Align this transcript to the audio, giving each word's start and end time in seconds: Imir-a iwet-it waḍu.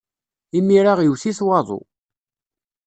Imir-a 0.57 0.93
iwet-it 1.05 1.39
waḍu. 1.45 1.81